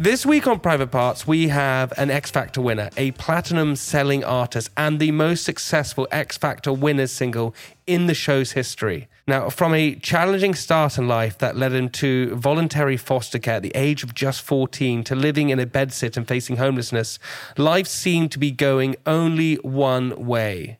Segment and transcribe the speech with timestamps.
[0.00, 4.70] This week on Private Parts, we have an X Factor winner, a platinum selling artist,
[4.74, 7.54] and the most successful X Factor winners single
[7.86, 9.08] in the show's history.
[9.26, 13.62] Now, from a challenging start in life that led him to voluntary foster care at
[13.62, 17.18] the age of just 14 to living in a bedsit and facing homelessness,
[17.58, 20.78] life seemed to be going only one way.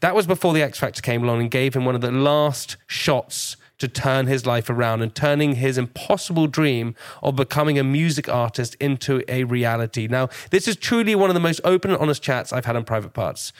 [0.00, 2.76] That was before the X Factor came along and gave him one of the last
[2.86, 8.28] shots to turn his life around and turning his impossible dream of becoming a music
[8.28, 10.06] artist into a reality.
[10.08, 12.84] Now, this is truly one of the most open and honest chats I've had on
[12.84, 13.52] private parts.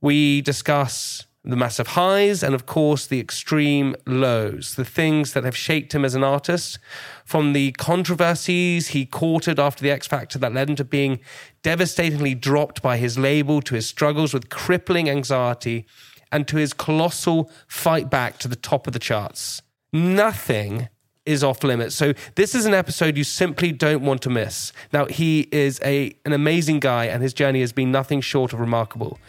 [0.00, 5.56] We discuss the massive highs and, of course, the extreme lows, the things that have
[5.56, 6.78] shaped him as an artist,
[7.24, 11.20] from the controversies he courted after the X Factor that led him to being
[11.62, 15.86] devastatingly dropped by his label, to his struggles with crippling anxiety,
[16.34, 19.62] and to his colossal fight back to the top of the charts.
[19.92, 20.88] Nothing
[21.24, 21.94] is off limits.
[21.94, 24.72] So this is an episode you simply don't want to miss.
[24.92, 28.58] Now he is a an amazing guy and his journey has been nothing short of
[28.58, 29.20] remarkable.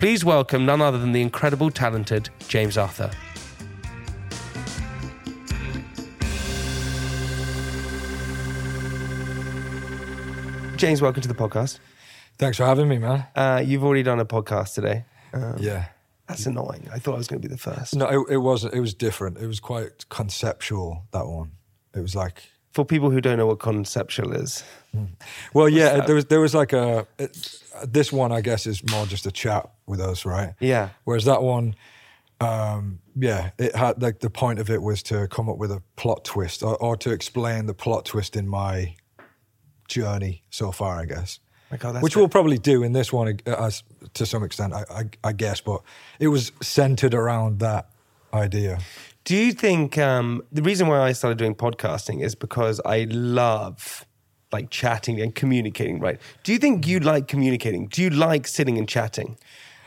[0.00, 3.12] Please welcome none other than the incredible talented James Arthur.
[10.76, 11.78] James, welcome to the podcast.
[12.38, 13.26] Thanks for having me, man.
[13.36, 15.04] Uh, you've already done a podcast today.
[15.58, 15.84] yeah.
[16.30, 16.88] That's annoying.
[16.92, 17.96] I thought I was going to be the first.
[17.96, 18.72] No, it, it wasn't.
[18.72, 19.38] It was different.
[19.38, 21.50] It was quite conceptual, that one.
[21.92, 24.62] It was like, For people who don't know what conceptual is,
[25.52, 29.06] well, yeah, there was, there was like a, it, this one, I guess, is more
[29.06, 30.54] just a chat with us, right?
[30.60, 31.74] yeah, Whereas that one,
[32.40, 35.82] um, yeah, it had like the point of it was to come up with a
[35.96, 38.94] plot twist or, or to explain the plot twist in my
[39.88, 41.40] journey so far, I guess.
[41.70, 43.82] Like, oh, Which the- we'll probably do in this one uh, as
[44.14, 45.60] to some extent, I, I, I guess.
[45.60, 45.82] But
[46.18, 47.88] it was centered around that
[48.34, 48.78] idea.
[49.24, 54.04] Do you think um, the reason why I started doing podcasting is because I love
[54.52, 56.20] like chatting and communicating, right?
[56.42, 57.86] Do you think you like communicating?
[57.86, 59.36] Do you like sitting and chatting?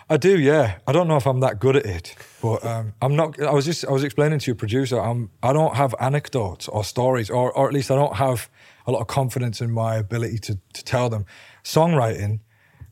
[0.09, 0.79] I do, yeah.
[0.85, 3.41] I don't know if I'm that good at it, but um, I'm not.
[3.41, 4.99] I was just I was explaining to your producer.
[4.99, 5.29] I'm.
[5.41, 8.49] I don't have anecdotes or stories, or or at least I don't have
[8.85, 11.25] a lot of confidence in my ability to to tell them.
[11.63, 12.41] Songwriting,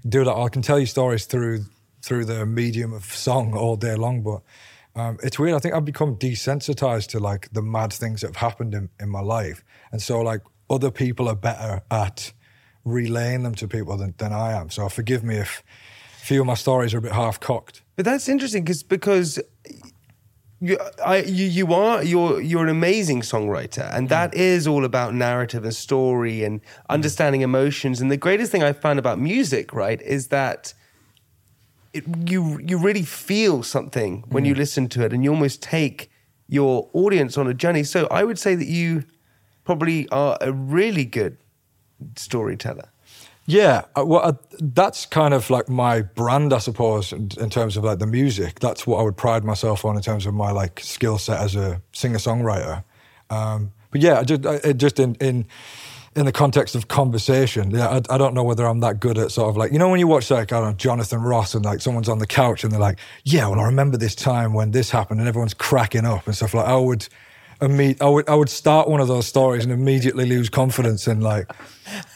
[0.08, 0.34] do that.
[0.34, 1.66] I can tell you stories through
[2.02, 4.42] through the medium of song all day long, but.
[4.94, 5.56] Um, it's weird.
[5.56, 9.08] I think I've become desensitized to like the mad things that have happened in, in
[9.08, 9.64] my life,
[9.94, 12.34] and so like other people are better at
[12.84, 14.70] relaying them to people than, than I am.
[14.70, 15.64] So forgive me if
[16.22, 17.82] few of my stories are a bit half cocked.
[17.96, 19.40] But that's interesting because because
[20.60, 24.38] you, I, you you are you're you're an amazing songwriter, and that mm.
[24.38, 26.66] is all about narrative and story and mm.
[26.90, 28.00] understanding emotions.
[28.00, 30.74] And the greatest thing I found about music, right, is that
[31.94, 34.58] it, you you really feel something when you mm.
[34.58, 36.12] listen to it, and you almost take
[36.48, 37.84] your audience on a journey.
[37.84, 39.06] So I would say that you
[39.64, 41.38] probably are a really good
[42.16, 42.91] storyteller.
[43.52, 47.76] Yeah, uh, well, uh, that's kind of like my brand, I suppose, in, in terms
[47.76, 48.62] of like the music.
[48.62, 51.58] That's what I would pride myself on in terms of my like skill set as
[51.58, 52.86] a singer songwriter.
[53.30, 55.46] Um, but yeah, I just I, just in in
[56.16, 59.32] in the context of conversation, yeah, I, I don't know whether I'm that good at
[59.32, 61.66] sort of like you know when you watch like I don't know Jonathan Ross and
[61.66, 64.72] like someone's on the couch and they're like, yeah, well I remember this time when
[64.72, 67.06] this happened and everyone's cracking up and stuff like I would.
[67.62, 71.24] Imme- I would I would start one of those stories and immediately lose confidence and
[71.24, 71.50] like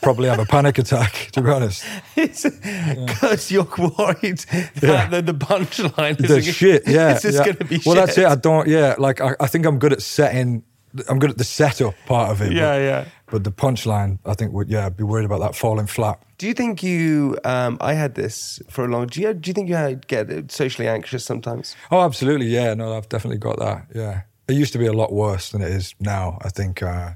[0.01, 1.29] probably have a panic attack.
[1.33, 1.83] To be honest,
[2.15, 4.39] because you're worried
[4.81, 6.83] that the, the punchline is the shit.
[6.87, 7.45] Yeah, It's just yeah.
[7.45, 7.95] going to be well.
[7.95, 8.05] shit.
[8.05, 8.25] That's it.
[8.25, 8.67] I don't.
[8.67, 10.63] Yeah, like I, I think I'm good at setting.
[11.09, 12.53] I'm good at the setup part of it.
[12.53, 13.05] Yeah, but, yeah.
[13.25, 16.21] but the punchline, I think, would yeah, I'd be worried about that falling flat.
[16.37, 17.37] Do you think you?
[17.43, 19.07] Um, I had this for a long.
[19.07, 19.33] Do you?
[19.33, 21.75] Do you think you had, get socially anxious sometimes?
[21.91, 22.73] Oh, absolutely, yeah.
[22.73, 23.87] No, I've definitely got that.
[23.93, 26.37] Yeah, it used to be a lot worse than it is now.
[26.41, 27.11] I think, uh,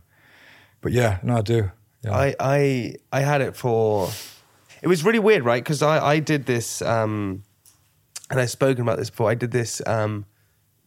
[0.81, 1.71] but yeah, no, I do.
[2.03, 2.15] Yeah.
[2.15, 4.09] I I I had it for.
[4.81, 5.63] It was really weird, right?
[5.63, 7.43] Because I I did this, um,
[8.29, 9.29] and I've spoken about this before.
[9.29, 10.25] I did this um,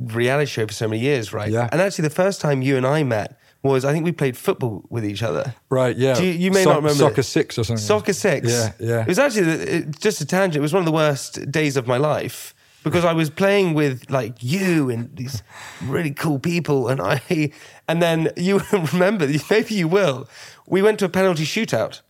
[0.01, 1.51] reality show for so many years, right?
[1.51, 1.69] Yeah.
[1.71, 4.85] And actually, the first time you and I met was I think we played football
[4.91, 5.55] with each other.
[5.71, 6.19] right, yeah.
[6.19, 7.25] You, you may So- not remember soccer it.
[7.25, 7.85] six or something.
[7.85, 8.49] Soccer six.
[8.51, 9.01] Yeah, yeah.
[9.03, 10.57] It was actually it, just a tangent.
[10.57, 12.55] It was one of the worst days of my life
[12.85, 15.43] because I was playing with like you and these
[15.83, 17.53] really cool people, and I,
[17.89, 20.29] and then you remember, maybe you will.
[20.67, 22.01] We went to a penalty shootout.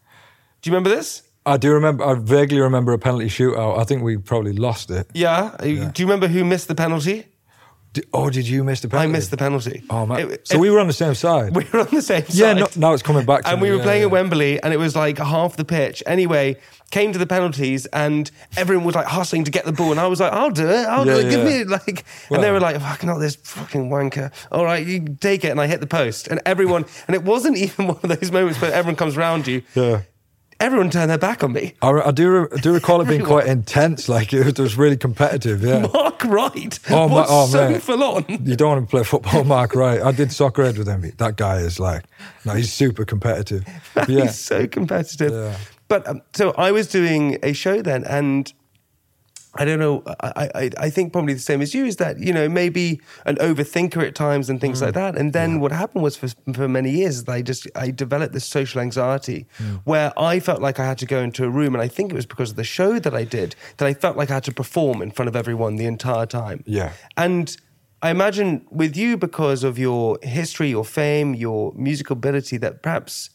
[0.61, 1.23] Do you remember this?
[1.45, 2.05] I do remember.
[2.05, 3.79] I vaguely remember a penalty shootout.
[3.79, 5.09] I think we probably lost it.
[5.13, 5.57] Yeah.
[5.61, 7.27] Do you remember who missed the penalty?
[7.95, 9.09] Di- oh, did you miss the penalty?
[9.09, 9.83] I missed the penalty.
[9.91, 10.31] Oh man!
[10.31, 11.55] It- so it- we were on the same side.
[11.55, 12.35] we were on the same side.
[12.35, 14.07] Yeah, no- now it's coming back to and me, we were yeah, playing yeah.
[14.07, 16.03] at Wembley, and it was like half the pitch.
[16.07, 16.57] Anyway,
[16.91, 20.07] came to the penalties, and everyone was like hustling to get the ball, and I
[20.07, 22.51] was like, "I'll do it, I'll Yeah, do it, give me it." Like, and they
[22.51, 25.81] were like, "Fucking not this fucking wanker." All right, you take it, and I hit
[25.81, 29.19] the post, and everyone, and it wasn't even one of those moments where everyone comes
[29.19, 29.63] around you.
[29.75, 30.03] yeah.
[30.63, 31.75] Everyone turned their back on me.
[31.83, 32.49] I, I do.
[32.57, 34.09] I do recall it being quite intense.
[34.09, 35.63] Like it was, it was really competitive.
[35.63, 35.89] Yeah.
[35.93, 37.81] Mark Wright Oh, my- was oh, so man.
[37.81, 38.25] full on.
[38.29, 39.75] You don't want to play football, Mark.
[39.75, 40.01] Right?
[40.01, 41.11] I did Soccer Aid with him.
[41.19, 42.05] That guy is like,
[42.45, 43.65] no, he's super competitive.
[44.09, 44.23] Yeah.
[44.23, 45.33] He's so competitive.
[45.33, 45.57] Yeah.
[45.89, 48.51] But um, so I was doing a show then, and
[49.55, 50.03] I don't know.
[50.21, 53.37] I, I, I think probably the same as you is that you know maybe an
[53.37, 54.95] overthinker at times and things like mm.
[54.95, 55.17] that.
[55.17, 58.47] And then what happened was for for many years that I just I developed this
[58.47, 59.83] social anxiety mm.
[59.85, 62.15] where I felt like I had to go into a room, and I think it
[62.15, 64.55] was because of the show that I did that I felt like I had to
[64.55, 66.65] perform in front of everyone the entire time.
[66.67, 66.93] Yeah.
[67.17, 67.55] And
[68.01, 73.31] I imagine with you, because of your history, your fame, your musical ability, that perhaps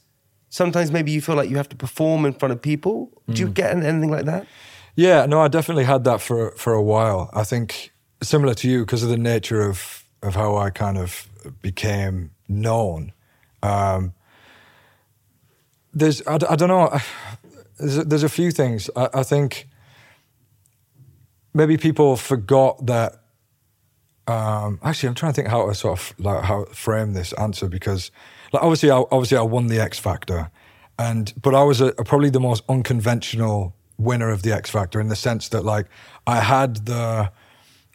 [0.49, 3.11] sometimes maybe you feel like you have to perform in front of people.
[3.29, 3.53] Do you mm.
[3.53, 4.47] get anything like that?
[4.97, 7.29] Yeah, no, I definitely had that for for a while.
[7.31, 11.29] I think similar to you because of the nature of of how I kind of
[11.61, 13.13] became known.
[13.61, 14.15] Um,
[15.93, 16.97] there's I, I don't know.
[17.77, 18.89] There's a, there's a few things.
[18.95, 19.67] I, I think
[21.53, 23.21] maybe people forgot that.
[24.25, 27.69] Um, actually, I'm trying to think how to sort of like how frame this answer
[27.69, 28.09] because,
[28.51, 30.49] like, obviously, I, obviously, I won the X Factor,
[30.97, 35.07] and but I was a, probably the most unconventional winner of the X Factor in
[35.07, 35.87] the sense that like
[36.25, 37.31] I had the,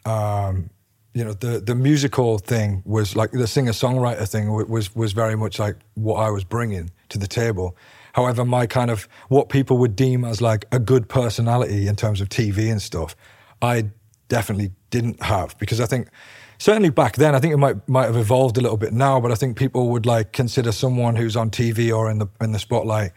[0.05, 0.69] um,
[1.13, 5.35] you know, the the musical thing was like the singer songwriter thing was was very
[5.35, 7.77] much like what I was bringing to the table.
[8.13, 12.21] However, my kind of what people would deem as like a good personality in terms
[12.21, 13.15] of TV and stuff,
[13.61, 13.89] I
[14.27, 16.09] definitely didn't have because I think
[16.57, 19.31] certainly back then I think it might might have evolved a little bit now, but
[19.31, 22.59] I think people would like consider someone who's on TV or in the in the
[22.59, 23.11] spotlight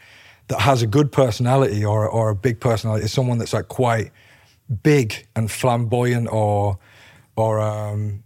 [0.48, 4.10] that has a good personality or or a big personality is someone that's like quite
[4.82, 6.78] big and flamboyant or
[7.36, 8.22] or um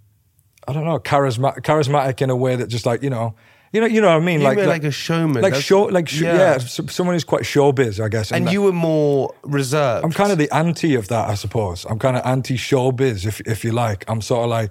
[0.68, 3.34] I don't know charismatic charismatic in a way that just like you know
[3.72, 5.42] you know you know what I mean You like were like a showman.
[5.42, 6.34] like That's- show like sh- yeah.
[6.36, 10.04] yeah, someone who's quite showbiz I guess And that- you were more reserved.
[10.04, 11.86] I'm kind of the anti of that, I suppose.
[11.88, 14.04] I'm kind of anti showbiz, if if you like.
[14.08, 14.70] I'm sort of like,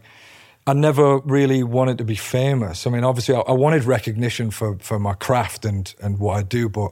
[0.68, 2.86] I never really wanted to be famous.
[2.86, 6.44] I mean, obviously, I, I wanted recognition for for my craft and and what I
[6.44, 6.92] do, but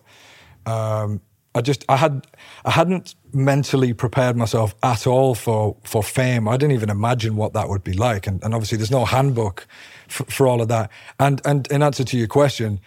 [0.67, 1.21] um,
[1.55, 2.27] I just I had
[2.65, 6.47] I hadn't mentally prepared myself at all for for fame.
[6.47, 9.67] I didn't even imagine what that would be like, and, and obviously, there's no handbook
[10.07, 10.91] for, for all of that.
[11.19, 12.79] And and in answer to your question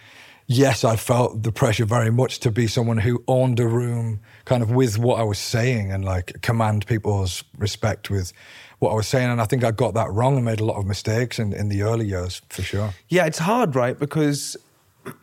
[0.51, 4.61] yes, I felt the pressure very much to be someone who owned a room kind
[4.61, 8.33] of with what I was saying and like command people's respect with
[8.79, 9.29] what I was saying.
[9.29, 11.69] And I think I got that wrong and made a lot of mistakes in, in
[11.69, 12.93] the early years for sure.
[13.07, 13.97] Yeah, it's hard, right?
[13.97, 14.57] Because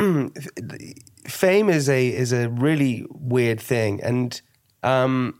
[1.29, 4.41] fame is a is a really weird thing, and
[4.83, 5.39] um,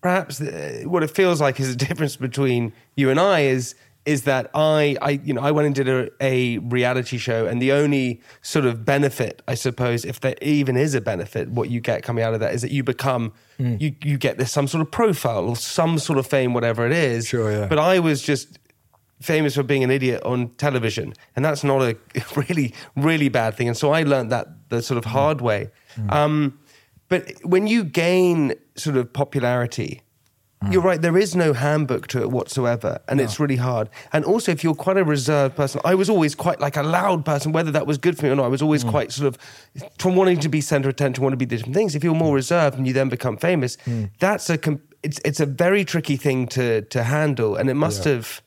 [0.00, 4.22] perhaps the, what it feels like is a difference between you and I is is
[4.22, 7.72] that I I you know I went and did a, a reality show, and the
[7.72, 12.02] only sort of benefit, I suppose, if there even is a benefit, what you get
[12.02, 14.90] coming out of that is that you become you you get this some sort of
[14.90, 17.28] profile or some sort of fame, whatever it is.
[17.28, 17.66] Sure, yeah.
[17.66, 18.58] But I was just
[19.22, 21.96] famous for being an idiot on television, and that's not a
[22.36, 23.68] really, really bad thing.
[23.68, 25.42] And so I learned that the sort of hard mm.
[25.42, 25.70] way.
[25.96, 26.12] Mm.
[26.12, 26.58] Um,
[27.08, 30.02] but when you gain sort of popularity,
[30.64, 30.72] mm.
[30.72, 31.00] you're right.
[31.00, 33.90] There is no handbook to it whatsoever, and it's really hard.
[34.12, 37.24] And also, if you're quite a reserved person, I was always quite like a loud
[37.24, 37.52] person.
[37.52, 39.38] Whether that was good for me or not, I was always quite sort of
[39.98, 41.94] from wanting to be center of attention, want to be different things.
[41.94, 43.76] If you're more reserved and you then become famous,
[44.18, 44.58] that's a
[45.02, 48.12] it's it's a very tricky thing to to handle, and it must Yeah.
[48.12, 48.42] have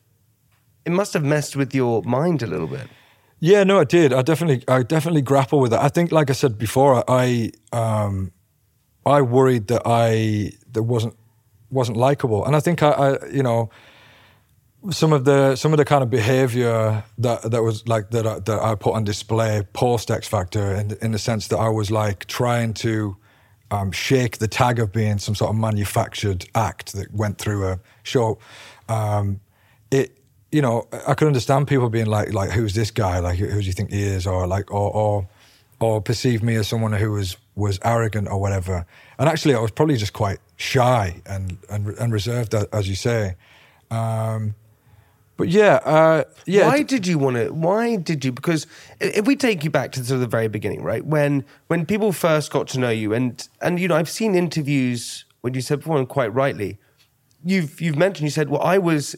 [0.85, 2.87] it must have messed with your mind a little bit.
[3.39, 4.13] Yeah, no, I did.
[4.13, 5.81] I definitely, I definitely grapple with that.
[5.81, 8.31] I think, like I said before, I, um,
[9.05, 11.15] I worried that I that wasn't
[11.69, 13.69] wasn't likable, and I think I, I, you know,
[14.89, 18.39] some of the some of the kind of behavior that that was like that I,
[18.39, 21.91] that I put on display post X Factor, in in the sense that I was
[21.91, 23.17] like trying to
[23.69, 27.79] um, shake the tag of being some sort of manufactured act that went through a
[28.03, 28.39] show.
[28.87, 29.41] Um,
[29.91, 30.17] it
[30.55, 33.19] you know, I could understand people being like, like, who's this guy?
[33.19, 34.25] Like, who, who do you think he is?
[34.25, 35.27] Or like, or, or,
[35.81, 38.85] or perceive me as someone who was was arrogant or whatever.
[39.19, 43.35] And actually, I was probably just quite shy and and, and reserved, as you say.
[43.91, 44.55] Um,
[45.35, 46.67] but yeah, uh, yeah.
[46.67, 47.49] Why did you want to?
[47.49, 48.31] Why did you?
[48.31, 48.65] Because
[49.01, 52.13] if we take you back to sort of the very beginning, right when when people
[52.13, 55.79] first got to know you, and and you know, I've seen interviews when you said
[55.79, 56.77] before, and quite rightly,
[57.43, 59.17] you've you've mentioned you said, well, I was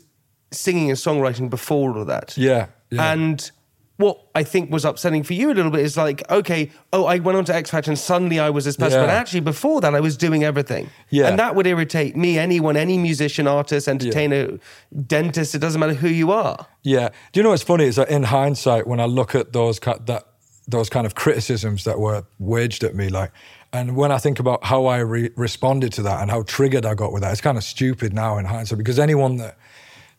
[0.51, 2.37] singing and songwriting before all of that.
[2.37, 3.11] Yeah, yeah.
[3.11, 3.51] And
[3.97, 7.17] what I think was upsetting for you a little bit is like, okay, oh, I
[7.17, 8.99] went on to X Factor and suddenly I was this person.
[8.99, 9.07] Yeah.
[9.07, 10.89] But actually, before that, I was doing everything.
[11.09, 11.27] Yeah.
[11.27, 14.59] And that would irritate me, anyone, any musician, artist, entertainer,
[15.05, 16.67] dentist, it doesn't matter who you are.
[16.83, 17.09] Yeah.
[17.31, 20.23] Do you know what's funny is that in hindsight, when I look at those that
[20.69, 23.31] those kind of criticisms that were waged at me, like,
[23.73, 26.93] and when I think about how I re- responded to that and how triggered I
[26.93, 29.57] got with that, it's kind of stupid now in hindsight because anyone that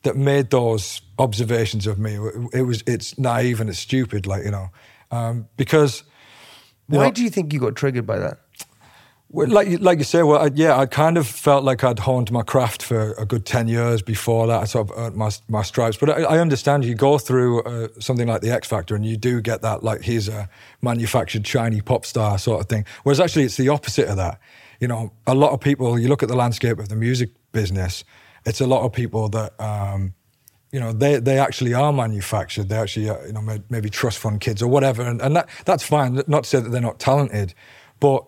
[0.02, 2.14] that made those observations of me,
[2.52, 4.68] it was it's naive and it's stupid, like you know,
[5.10, 6.04] um, because
[6.86, 8.38] Why know, do you think you got triggered by that?
[9.30, 11.98] well, like you- like you say, well, I, yeah, I kind of felt like I'd
[11.98, 14.62] honed my craft for a good ten years before that.
[14.62, 17.88] I sort of earned my my stripes, but I, I understand you go through uh,
[17.98, 20.48] something like the X Factor, and you do get that like he's a
[20.80, 22.86] manufactured shiny pop star sort of thing.
[23.02, 24.40] Whereas actually, it's the opposite of that.
[24.80, 25.98] You know, a lot of people.
[25.98, 28.04] You look at the landscape of the music business.
[28.44, 29.58] It's a lot of people that.
[29.60, 30.14] Um,
[30.70, 32.68] you know, they, they actually are manufactured.
[32.68, 35.82] They actually, uh, you know, maybe trust fund kids or whatever, and, and that that's
[35.82, 36.22] fine.
[36.26, 37.54] Not to say that they're not talented,
[38.00, 38.26] but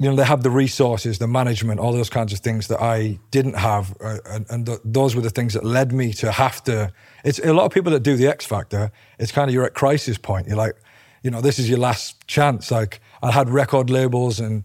[0.00, 3.18] you know, they have the resources, the management, all those kinds of things that I
[3.30, 6.64] didn't have, uh, and, and th- those were the things that led me to have
[6.64, 6.90] to.
[7.22, 8.90] It's a lot of people that do the X Factor.
[9.18, 10.48] It's kind of you're at crisis point.
[10.48, 10.74] You're like,
[11.22, 12.70] you know, this is your last chance.
[12.70, 14.64] Like I had record labels and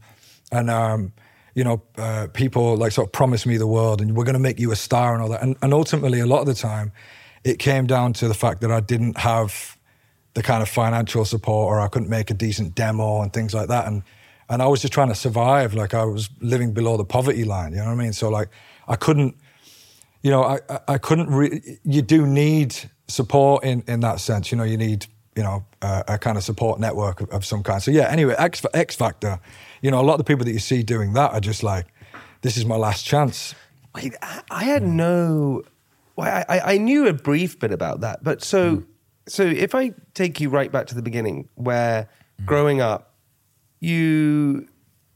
[0.54, 1.12] and um,
[1.56, 4.40] you know, uh, people like sort of promised me the world and we're going to
[4.40, 5.42] make you a star and all that.
[5.42, 6.92] And, and ultimately, a lot of the time,
[7.44, 9.78] it came down to the fact that I didn't have
[10.34, 13.70] the kind of financial support or I couldn't make a decent demo and things like
[13.70, 13.88] that.
[13.88, 14.04] And
[14.50, 15.74] and I was just trying to survive.
[15.74, 17.72] Like I was living below the poverty line.
[17.72, 18.14] You know what I mean?
[18.14, 18.50] So like
[18.88, 19.36] I couldn't,
[20.22, 21.30] you know, I I- couldn't.
[21.30, 22.76] Re- you do need
[23.08, 24.52] support in in that sense.
[24.52, 27.64] You know, you need you know a, a kind of support network of, of some
[27.64, 27.82] kind.
[27.82, 28.10] So yeah.
[28.10, 29.40] Anyway, X X Factor.
[29.86, 31.86] You know, a lot of the people that you see doing that are just like,
[32.42, 33.54] this is my last chance.
[33.94, 35.62] Wait, I, I had no.
[36.16, 38.84] Well, I, I knew a brief bit about that, but so hmm.
[39.28, 42.46] so if I take you right back to the beginning, where hmm.
[42.46, 43.14] growing up,
[43.80, 44.68] you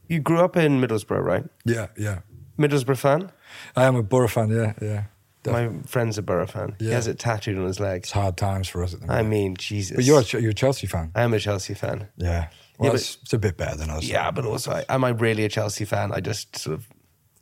[0.06, 1.44] you grew up in Middlesbrough, right?
[1.64, 2.20] Yeah, yeah.
[2.56, 3.32] Middlesbrough fan.
[3.74, 4.50] I am a Boro fan.
[4.50, 5.04] Yeah, yeah.
[5.50, 6.76] My friend's a Boro fan.
[6.78, 8.02] He has it tattooed on his leg.
[8.02, 9.26] It's hard times for us at the moment.
[9.26, 9.96] I mean, Jesus.
[9.96, 11.10] but you're a, you're a Chelsea fan.
[11.16, 12.06] I am a Chelsea fan.
[12.16, 12.50] Yeah.
[12.80, 14.04] Well, Yeah, but- it's, a bit better than us.
[14.04, 16.12] Yeah, but also, I, am I really a Chelsea fan?
[16.12, 16.88] I just sort of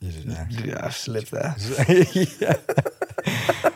[0.00, 0.46] You just- yeah.
[0.64, 1.54] yeah, I just live there.
[2.40, 2.56] yeah.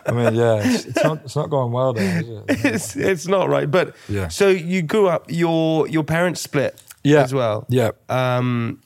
[0.06, 2.44] I mean, yeah, it's, it's not it's not going well there, is it?
[2.74, 3.70] it's it's not right.
[3.70, 4.28] But Yeah.
[4.28, 5.26] so you grew up.
[5.30, 6.80] Your your parents split.
[7.04, 7.22] Yeah.
[7.22, 7.66] as well.
[7.68, 7.90] Yeah.
[8.08, 8.80] Um,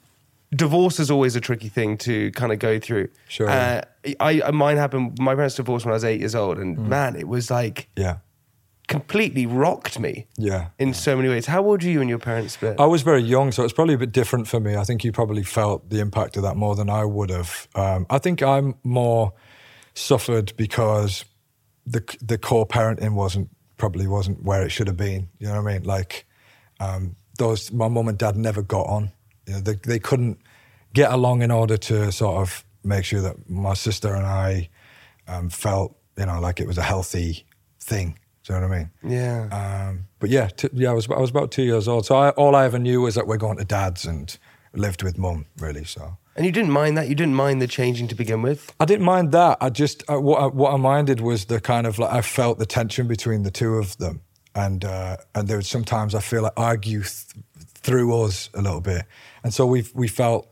[0.55, 3.09] divorce is always a tricky thing to kind of go through.
[3.29, 3.49] Sure.
[3.49, 3.83] Uh,
[4.21, 5.19] I I- mine happened.
[5.19, 6.87] My parents divorced when I was eight years old, and Mm.
[6.89, 8.17] man, it was like Yeah,
[8.89, 10.69] completely rocked me yeah.
[10.79, 11.47] in so many ways.
[11.47, 12.79] How old were you when your parents split?
[12.79, 14.77] I was very young, so it's probably a bit different for me.
[14.77, 17.69] I think you probably felt the impact of that more than I would have.
[17.75, 19.33] Um, I think I'm more
[19.95, 21.25] suffered because
[21.87, 25.29] the the core parenting wasn't probably wasn't where it should have been.
[25.39, 25.85] You know what I mean?
[25.85, 26.27] Like
[26.81, 29.13] um, those, my mum and dad never got on.
[29.47, 30.39] You know, they they couldn't
[30.95, 34.69] get along in order to sort of make sure that my sister and I
[35.29, 37.47] um, felt you know like it was a healthy
[37.81, 38.19] thing.
[38.47, 38.91] Do you know what I mean?
[39.03, 39.89] yeah.
[39.89, 42.07] Um, but yeah, t- yeah, I was I was about two years old.
[42.07, 44.37] So I, all I ever knew was that we're going to dad's and
[44.73, 45.85] lived with mum really.
[45.85, 47.09] So and you didn't mind that.
[47.09, 48.73] You didn't mind the changing to begin with.
[48.79, 49.59] I didn't mind that.
[49.61, 52.59] I just uh, what I, what I minded was the kind of like I felt
[52.59, 54.21] the tension between the two of them,
[54.55, 58.81] and uh, and there was sometimes I feel like argue th- through us a little
[58.81, 59.07] bit,
[59.43, 60.49] and so we we felt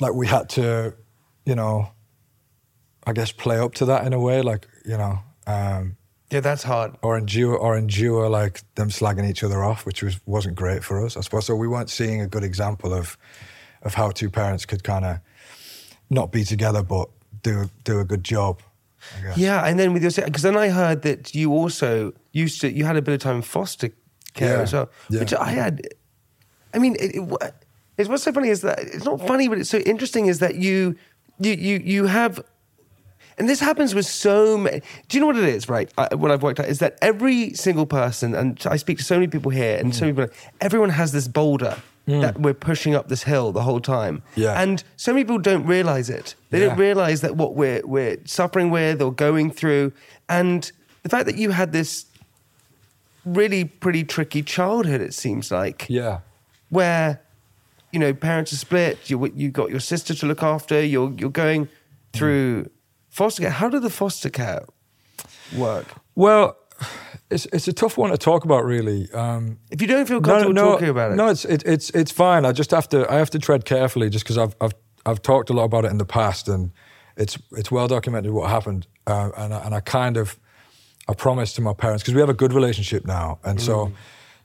[0.00, 0.94] like we had to,
[1.44, 1.90] you know,
[3.06, 5.18] I guess play up to that in a way, like you know.
[5.46, 5.96] Um,
[6.32, 6.94] Yeah, that's hard.
[7.02, 11.04] or endure or endure like them slagging each other off, which was wasn't great for
[11.04, 11.44] us, I suppose.
[11.46, 13.16] So we weren't seeing a good example of
[13.82, 15.18] of how two parents could kind of
[16.08, 17.08] not be together but
[17.42, 18.60] do do a good job.
[19.18, 19.36] I guess.
[19.36, 22.84] Yeah, and then with your because then I heard that you also used to you
[22.86, 23.90] had a bit of time in foster
[24.34, 25.20] care Yeah, as well, yeah.
[25.20, 25.80] which I had.
[26.74, 27.54] I mean, it, it,
[27.98, 30.54] it's what's so funny is that it's not funny, but it's so interesting is that
[30.54, 30.96] you
[31.38, 32.40] you you you have.
[33.38, 34.80] And this happens with so many.
[35.08, 35.90] Do you know what it is, right?
[35.98, 39.14] I, what I've worked out is that every single person, and I speak to so
[39.16, 39.94] many people here, and Mm.
[39.94, 43.80] so many people, everyone has this boulder that we're pushing up this hill the whole
[43.80, 44.22] time.
[44.34, 44.60] Yeah.
[44.60, 46.34] And so many people don't realize it.
[46.50, 49.92] They don't realize that what we're we're suffering with or going through,
[50.28, 50.70] and
[51.04, 52.06] the fact that you had this
[53.24, 56.18] really pretty tricky childhood, it seems like, Yeah.
[56.70, 57.20] where
[57.92, 59.08] you know parents are split.
[59.08, 60.84] You you got your sister to look after.
[60.84, 61.68] You're you're going
[62.12, 62.68] through
[63.12, 63.52] foster care.
[63.52, 64.64] How did the foster care
[65.56, 65.86] work?
[66.14, 66.56] Well,
[67.30, 69.08] it's it's a tough one to talk about, really.
[69.12, 72.44] Um, If you don't feel comfortable talking about it, No, it's it, it's it's fine.
[72.44, 74.74] I just have to I have to tread carefully, just because I've I've
[75.06, 76.70] I've talked a lot about it in the past, and
[77.16, 80.38] it's it's well documented what happened, uh, and I, and I kind of
[81.10, 83.64] I promised to my parents because we have a good relationship now, and Mm.
[83.64, 83.92] so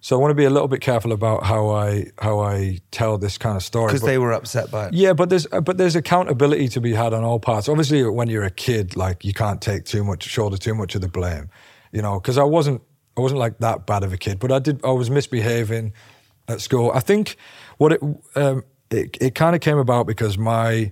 [0.08, 3.18] so I want to be a little bit careful about how I how I tell
[3.18, 4.94] this kind of story because they were upset by it.
[4.94, 7.68] yeah, but there's uh, but there's accountability to be had on all parts.
[7.68, 11.02] Obviously, when you're a kid, like you can't take too much, shoulder too much of
[11.02, 11.50] the blame,
[11.92, 12.22] you know.
[12.22, 12.82] Because I wasn't
[13.18, 15.92] I wasn't like that bad of a kid, but I did I was misbehaving
[16.48, 16.90] at school.
[16.94, 17.36] I think
[17.78, 18.02] what it
[18.36, 20.90] um, it, it kind of came about because my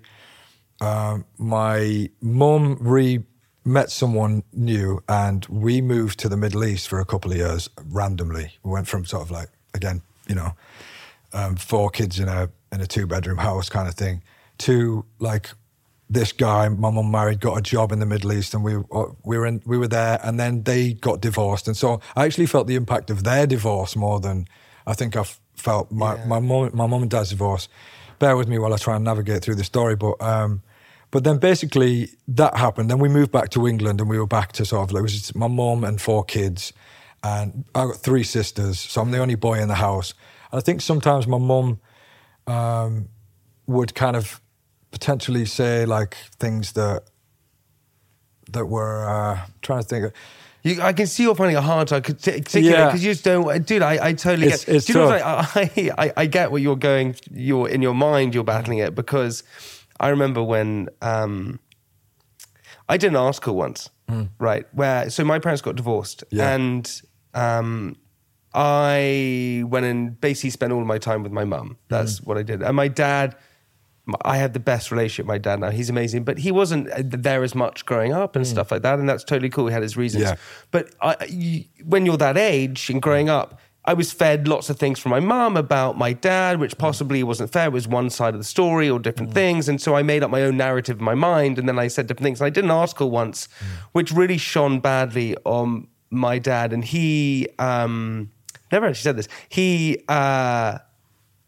[0.82, 3.24] um, my mum re
[3.66, 7.68] met someone new and we moved to the Middle East for a couple of years
[7.84, 8.54] randomly.
[8.64, 10.54] We went from sort of like again, you know,
[11.34, 14.22] um, four kids in a in a two bedroom house kind of thing
[14.60, 15.50] to like
[16.08, 19.06] this guy my mum married got a job in the Middle East and we uh,
[19.24, 22.46] we were in, we were there and then they got divorced and so I actually
[22.46, 24.48] felt the impact of their divorce more than
[24.86, 27.68] I think I've felt my my mum my mum and dad's divorce.
[28.20, 30.62] Bear with me while I try and navigate through the story, but um,
[31.16, 32.90] but then basically that happened.
[32.92, 35.04] Then we moved back to England and we were back to sort of like it
[35.04, 36.74] was my mum and four kids,
[37.24, 40.14] and I got three sisters, so I'm the only boy in the house.
[40.52, 41.80] And I think sometimes my mum
[42.48, 43.08] um,
[43.66, 44.42] would kind of
[44.92, 47.04] potentially say like things that
[48.52, 50.06] that were uh, trying to think.
[50.08, 50.12] Of,
[50.64, 52.88] You, I can see you're finding it hard to articulate Yeah.
[52.88, 53.82] because you just don't, dude.
[53.84, 54.76] I, I totally It's- get.
[54.76, 55.56] it's do you know what tough.
[55.58, 57.16] I, I, I get what you're going.
[57.32, 58.34] You're in your mind.
[58.36, 59.44] You're battling it because
[60.00, 61.60] I remember when um,
[62.90, 63.90] I did an article once,
[64.40, 64.66] right?
[64.74, 66.24] Where so my parents got divorced.
[66.32, 66.54] Yeah.
[66.54, 67.02] and
[67.34, 67.96] um,
[68.54, 71.78] I went and basically spent all of my time with my mum.
[71.90, 72.26] That's Hmm.
[72.26, 73.36] what I did, and my dad.
[74.24, 75.72] I had the best relationship with my dad now.
[75.72, 79.00] He's amazing, but he wasn't uh, there as much growing up and stuff like that,
[79.00, 79.66] and that's totally cool.
[79.66, 80.26] He had his reasons.
[80.26, 80.36] Yeah.
[80.70, 84.78] But I, you, when you're that age and growing up, I was fed lots of
[84.80, 87.66] things from my mum about my dad, which possibly wasn't fair.
[87.68, 89.70] It was one side of the story or different things.
[89.70, 91.60] And so I made up my own narrative in my mind.
[91.60, 92.42] And then I said different things.
[92.42, 93.48] And I did an article once,
[93.92, 96.74] which really shone badly on my dad.
[96.74, 98.32] And he um,
[98.72, 99.28] never actually said this.
[99.50, 100.80] He uh,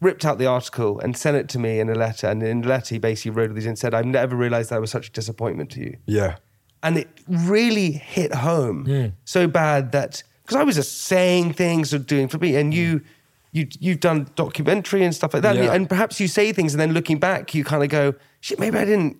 [0.00, 2.28] ripped out the article and sent it to me in a letter.
[2.28, 4.78] And in the letter, he basically wrote these and said, I've never realized that I
[4.78, 6.36] was such a disappointment to you yeah,
[6.84, 9.06] and it really hit home Hmm.
[9.24, 13.02] so bad that because I was just saying things or doing for me, and you,
[13.52, 15.64] you, you've done documentary and stuff like that, and-.
[15.66, 15.74] Yeah.
[15.74, 18.78] and perhaps you say things, and then looking back, you kind of go, "Shit, maybe
[18.78, 19.18] I didn't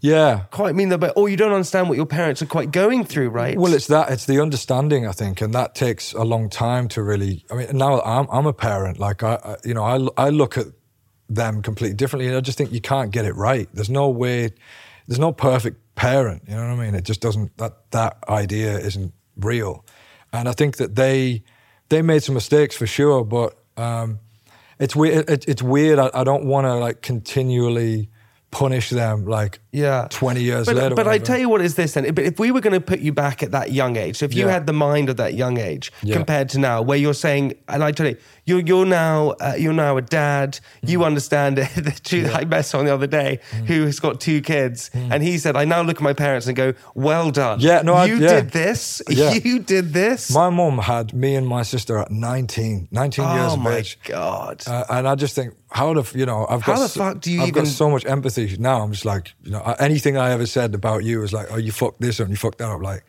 [0.00, 0.44] yeah.
[0.50, 3.28] quite mean that," but or you don't understand what your parents are quite going through,
[3.28, 3.58] right?
[3.58, 7.02] Well, it's that it's the understanding, I think, and that takes a long time to
[7.02, 7.44] really.
[7.50, 8.98] I mean, now I'm I'm a parent.
[8.98, 10.68] Like I, I you know, I I look at
[11.28, 13.68] them completely differently, and I just think you can't get it right.
[13.74, 14.54] There's no way.
[15.06, 16.44] There's no perfect parent.
[16.48, 16.94] You know what I mean?
[16.94, 17.58] It just doesn't.
[17.58, 19.84] That that idea isn't real,
[20.32, 21.42] and I think that they
[21.88, 24.20] they made some mistakes for sure, but um,
[24.78, 25.28] it's weird.
[25.28, 25.98] It, it's weird.
[25.98, 28.08] I, I don't want to like continually
[28.52, 30.94] punish them like yeah 20 years but, later.
[30.94, 32.14] But I tell you what is this then?
[32.14, 34.34] But if we were going to put you back at that young age, so if
[34.34, 34.52] you Yeah.
[34.52, 36.14] had the mind of that young age Yeah.
[36.16, 39.72] compared to now, where you're saying, and I tell you, you're you're now uh, you're
[39.72, 40.60] now a dad.
[40.84, 40.90] Mm.
[40.90, 41.70] You understand it.
[41.76, 42.30] the truth.
[42.34, 45.64] I met someone the other day who has got two kids, and he said, I
[45.64, 47.58] now look at my parents and go, well done.
[47.58, 47.62] Mm.
[47.62, 48.34] Yeah, no, I- you yeah.
[48.40, 49.00] did this.
[49.22, 49.32] Yeah.
[49.34, 50.30] You did this.
[50.34, 53.98] My mom had me and my sister at 19, 19 years oh of my age.
[54.04, 54.62] god.
[54.66, 57.30] Uh, and I just think, how the, you know, I've got, How the fuck do
[57.32, 58.82] you I've even- got so much empathy now.
[58.82, 61.72] I'm just like, you know, anything I ever said about you was like, oh, you
[61.72, 62.82] fucked this up and you fucked that up.
[62.82, 63.04] Like,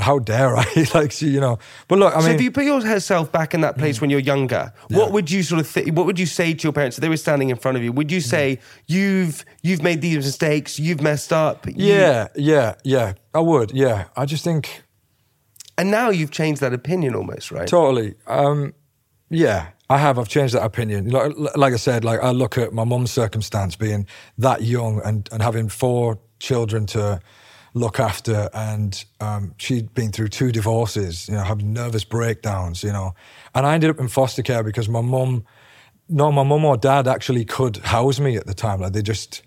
[0.00, 0.64] how dare I?
[0.94, 3.76] like, you know, but look, I so mean, if you put yourself back in that
[3.76, 6.62] place when you're younger, what would you sort of th- what would you say to
[6.62, 7.92] your parents if they were standing in front of you?
[7.92, 13.12] Would you say you've you've made these mistakes, you've messed up, you- yeah, yeah, yeah,
[13.34, 13.72] I would.
[13.72, 14.04] Yeah.
[14.16, 14.82] I just think
[15.76, 17.68] and now you've changed that opinion almost, right?
[17.68, 18.14] totally.
[18.26, 18.72] Um,
[19.32, 20.18] yeah, I have.
[20.18, 21.08] I've changed that opinion.
[21.08, 24.06] Like, like I said, like I look at my mum's circumstance being
[24.38, 27.20] that young and, and having four children to
[27.74, 32.92] look after, and um, she'd been through two divorces, you know, having nervous breakdowns, you
[32.92, 33.14] know,
[33.54, 35.46] and I ended up in foster care because my mum,
[36.10, 38.82] no, my mum or dad actually could house me at the time.
[38.82, 39.42] Like they just,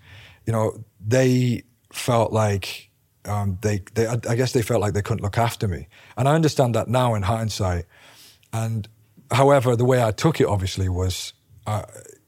[0.47, 1.61] you know, they
[1.93, 2.89] felt like
[3.25, 6.33] um, they, they, I guess they felt like they couldn't look after me, and I
[6.33, 7.85] understand that now in hindsight.
[8.51, 8.87] And
[9.31, 11.33] however, the way I took it obviously was.
[11.67, 11.83] Uh,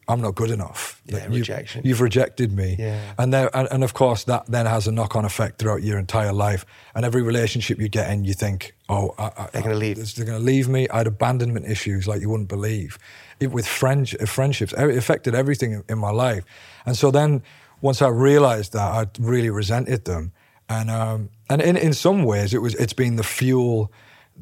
[0.09, 1.01] I'm not good enough.
[1.05, 1.81] Yeah, you, rejection.
[1.83, 2.77] You've rejected me.
[2.79, 3.13] Yeah.
[3.17, 5.99] And, there, and, and of course, that then has a knock on effect throughout your
[5.99, 6.65] entire life.
[6.95, 10.15] And every relationship you get in, you think, oh, I, I, They're gonna leave.
[10.15, 10.87] They're going to leave me.
[10.89, 12.97] I had abandonment issues like you wouldn't believe.
[13.41, 16.45] It, with friend, friendships, it affected everything in, in my life.
[16.85, 17.43] And so then
[17.81, 20.31] once I realized that, I really resented them.
[20.69, 23.91] And, um, and in, in some ways, it was, it's been the fuel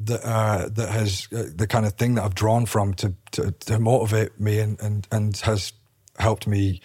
[0.04, 3.50] that uh, that has uh, the kind of thing that I've drawn from to to,
[3.52, 5.72] to motivate me and, and and has
[6.18, 6.80] helped me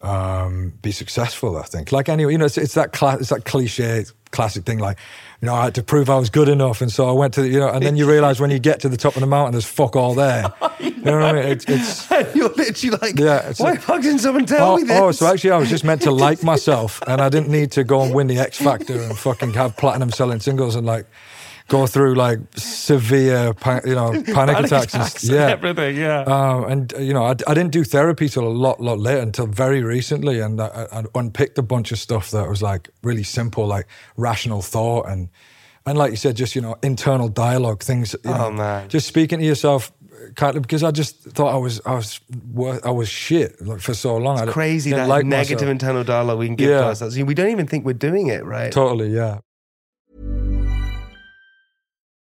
[0.00, 1.56] um, be successful.
[1.56, 4.78] I think, like anyway, you know, it's, it's that cla- it's that cliche classic thing,
[4.78, 4.98] like
[5.40, 7.42] you know, I had to prove I was good enough, and so I went to
[7.42, 9.26] the, you know, and then you realize when you get to the top of the
[9.26, 10.52] mountain, there's fuck all there.
[10.98, 11.44] You know what I mean?
[11.44, 14.98] It's, it's You're literally like, Yeah, why a- fuck didn't someone tell Oh, me this?
[15.00, 17.84] oh, so actually, I was just meant to like myself, and I didn't need to
[17.84, 21.06] go and win the X Factor and fucking have platinum selling singles and like
[21.68, 24.94] go through like severe, pa- you know, panic, Panic attacks.
[24.94, 26.20] attacks and, and yeah, everything, yeah.
[26.22, 29.46] Um, and you know, I, I didn't do therapy till a lot, lot later, until
[29.46, 33.66] very recently, and I, I unpicked a bunch of stuff that was like really simple,
[33.66, 35.28] like rational thought and.
[35.86, 38.14] And like you said, just you know, internal dialogue, things.
[38.22, 38.88] You Oh, know, man.
[38.90, 39.90] just speaking to yourself,
[40.52, 42.20] because I just thought I was, I was,
[42.84, 44.36] I was shit like, for so long.
[44.36, 45.70] I didn't- Crazy that like negative myself.
[45.70, 46.80] internal dialogue we can give Yeah.
[46.80, 47.16] to ourselves.
[47.18, 48.70] We don't even think we're doing it, right?
[48.70, 49.38] Totally, yeah.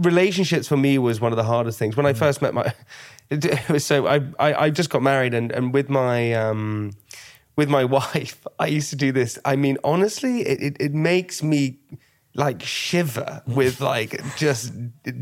[0.00, 1.96] Relationships for me was one of the hardest things.
[1.96, 2.72] When I first met my,
[3.30, 6.92] it, was so I, I I just got married and and with my um
[7.56, 9.38] with my wife I used to do this.
[9.44, 11.78] I mean honestly, it it, it makes me
[12.34, 14.72] like shiver with like just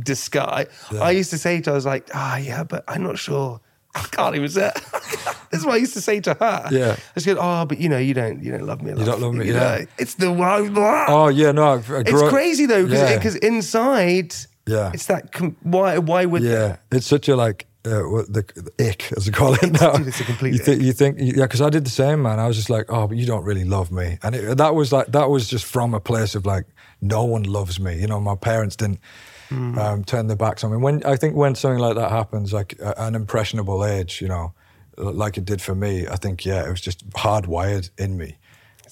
[0.05, 0.69] disgust.
[0.93, 3.19] I, I used to say to her, I was like, ah yeah, but I'm not
[3.19, 3.61] sure.
[3.95, 4.71] I can't even say.
[5.51, 6.69] this is what I used to say to her.
[6.71, 6.93] Yeah.
[6.93, 8.91] I just go, oh, but you know, you don't, you don't love me.
[8.91, 9.01] Enough.
[9.01, 9.61] You don't love me, You yeah.
[9.79, 10.75] know, It's the one.
[10.75, 11.07] blah.
[11.09, 11.83] Oh yeah, no.
[11.89, 14.35] It's crazy though, because yeah, inside,
[14.69, 14.91] Yeah.
[14.95, 15.33] it's that.
[15.33, 15.99] Com- why?
[15.99, 16.43] Why would?
[16.43, 19.93] yeah, it's such a like uh, what the, the ick as they call it now.
[19.97, 20.81] Dude, it's a complete you, ick.
[20.81, 22.39] you think yeah, because I did the same, man.
[22.39, 24.93] I was just like, oh, but you don't really love me, and it, that was
[24.93, 26.67] like that was just from a place of like
[27.01, 27.99] no one loves me.
[27.99, 29.01] You know, my parents didn't.
[29.49, 29.79] Hmm.
[29.79, 30.77] Um, turn their backs on me.
[30.77, 34.53] When I think when something like that happens, like uh, an impressionable age, you know,
[34.99, 38.37] like it did for me, I think yeah, it was just hardwired in me.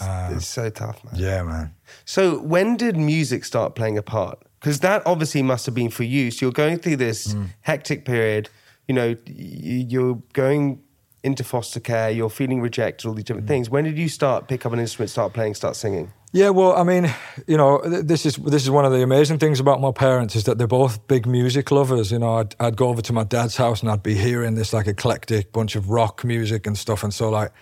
[0.01, 1.15] it's so tough, man.
[1.15, 1.75] Yeah, man.
[2.07, 4.39] So when did music start playing a part?
[4.61, 6.31] Because that obviously must have been for you.
[6.31, 7.49] So you're going through this Mm.
[7.61, 8.49] hectic period.
[8.89, 10.81] You know, you're going
[11.23, 12.11] into foster care.
[12.11, 13.07] You're feeling rejected.
[13.07, 13.27] All these Mm.
[13.27, 13.69] different things.
[13.71, 16.13] When did you start pick up an instrument, start playing, start singing?
[16.33, 17.11] Yeah, well, I mean,
[17.47, 20.45] you know, this is this is one of the amazing things about my parents is
[20.45, 22.11] that they're both big music lovers.
[22.13, 24.73] You know, I'd, I'd go over to my dad's house and I'd be hearing this
[24.73, 27.53] like eclectic bunch of rock music and stuff, and so like,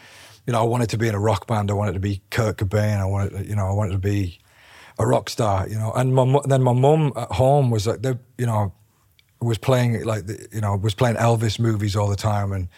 [0.46, 1.70] you know, I wanted to be in a rock band.
[1.70, 2.98] I wanted to be Kurt Cobain.
[3.00, 4.40] I wanted, you know, I wanted to be
[4.98, 5.68] a rock star.
[5.68, 8.04] You know, and my then my mum at home was like,
[8.38, 8.72] you know,
[9.40, 12.68] was playing like the, you know was playing Elvis movies all the time and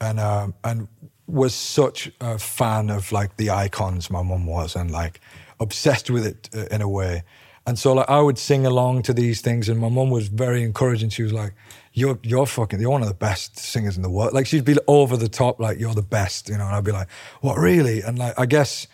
[0.00, 0.88] and um, and
[1.26, 5.20] was such a fan of like the icons my mum was and like
[5.60, 7.22] obsessed with it uh, in a way.
[7.66, 10.62] And so like I would sing along to these things and my mum was very
[10.62, 11.10] encouraging.
[11.10, 11.52] She was like,
[11.92, 14.32] you're, you're fucking, you're one of the best singers in the world.
[14.32, 16.92] Like she'd be over the top, like you're the best, you know, and I'd be
[16.92, 17.08] like,
[17.42, 18.00] what really?
[18.00, 18.88] And like, I guess,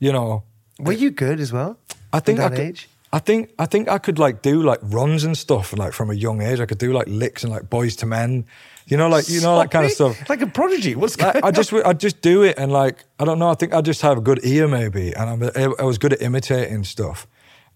[0.00, 0.42] you know,
[0.78, 1.78] Were you good as well?
[2.16, 2.88] I think at I could, age.
[3.12, 6.14] I think I think I could like do like runs and stuff like from a
[6.14, 6.60] young age.
[6.60, 8.46] I could do like licks and like Boyz II Men,
[8.86, 10.28] you know, like you know that kind of stuff.
[10.28, 10.94] Like a prodigy.
[10.94, 13.48] What's going I, I just I just do it and like I don't know.
[13.48, 16.22] I think I just have a good ear maybe, and I'm, I was good at
[16.22, 17.26] imitating stuff.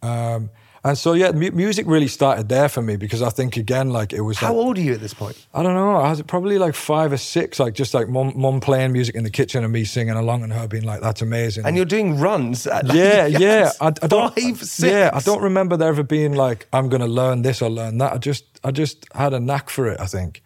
[0.03, 0.51] Um,
[0.83, 4.13] and so yeah, mu- music really started there for me because I think again like
[4.13, 5.37] it was How like, old are you at this point?
[5.53, 5.97] I don't know.
[5.97, 9.23] I was probably like five or six, like just like mom, mum playing music in
[9.25, 12.19] the kitchen and me singing along and her being like, "That's amazing." And you're doing
[12.19, 13.71] runs at like, yeah, yes, yeah.
[13.81, 14.35] I, I don't.
[14.35, 14.91] Five, six.
[14.91, 17.99] Yeah, I don't remember there ever being like, I'm going to learn this or learn
[17.99, 18.13] that.
[18.15, 20.01] I just, I just had a knack for it.
[20.01, 20.43] I think,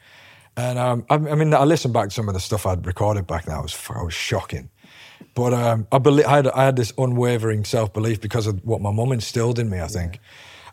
[0.57, 3.27] and um, I, I mean, I listened back to some of the stuff I'd recorded
[3.27, 3.57] back then.
[3.57, 4.71] I was, I was shocking.
[5.35, 8.81] But um, I believe I had, I had this unwavering self belief because of what
[8.81, 9.81] my mum instilled in me.
[9.81, 10.21] I think.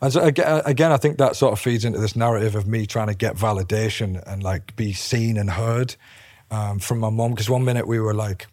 [0.02, 2.86] And so aga- again, I think that sort of feeds into this narrative of me
[2.86, 5.96] trying to get validation and like be seen and heard
[6.50, 7.32] um, from my mum.
[7.32, 8.48] Because one minute we were like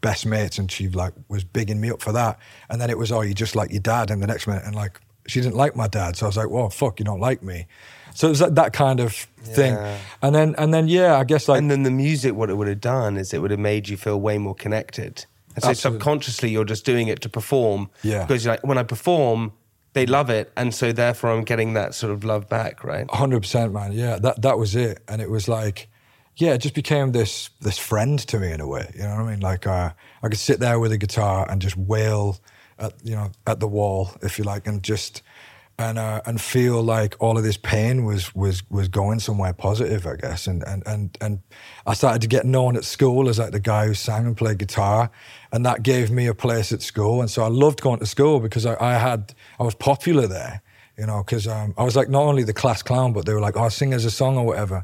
[0.00, 3.12] best mates, and she like was bigging me up for that, and then it was
[3.12, 5.76] oh you just like your dad, and the next minute, and like she didn't like
[5.76, 7.66] my dad, so I was like, well fuck, you don't like me.
[8.20, 9.96] So it was that, that kind of thing, Yeah.
[10.20, 12.68] and then and then yeah, I guess like and then the music, what it would
[12.68, 15.24] have done is it would have made you feel way more connected.
[15.54, 15.98] And so Absolutely.
[16.00, 17.88] subconsciously, you're just doing it to perform.
[18.02, 18.26] Yeah.
[18.26, 19.52] Because you're like, when I perform,
[19.94, 23.10] they love it, and so therefore I'm getting that sort of love back, right?
[23.10, 23.92] hundred percent, man.
[23.92, 25.88] Yeah, that that was it, and it was like,
[26.36, 28.92] yeah, it just became this this friend to me in a way.
[28.94, 29.40] You know what I mean?
[29.40, 32.36] Like, uh, I could sit there with a guitar and just wail
[32.78, 35.22] at you know at the wall, if you like, and just
[35.80, 40.06] and uh, and feel like all of this pain was was was going somewhere positive,
[40.06, 40.46] I guess.
[40.46, 41.40] And and and and
[41.86, 44.58] I started to get known at school as like the guy who sang and played
[44.58, 45.10] guitar,
[45.52, 47.20] and that gave me a place at school.
[47.20, 50.62] And so I loved going to school because I, I had I was popular there
[50.98, 53.40] you know, because um, I was like not only the class clown, but they were
[53.40, 54.82] like, "Oh, sing us a song or whatever."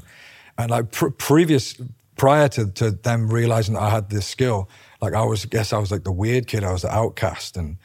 [0.57, 1.79] And like pr- previous,
[2.15, 4.67] prior to, to them realizing that I had this skill,
[4.99, 7.77] like I was, guess I was like the weird kid, I was the outcast, and